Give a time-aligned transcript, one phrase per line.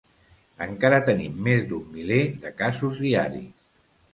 [0.65, 3.71] Encara tenim més d’un miler de casos diaris.